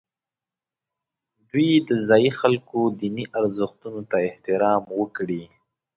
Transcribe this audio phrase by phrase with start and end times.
[1.49, 5.43] دوی د ځایي خلکو دیني ارزښتونو ته احترام وکړي.